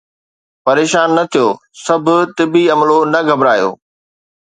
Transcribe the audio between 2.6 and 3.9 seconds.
عملو نه گھٻرايو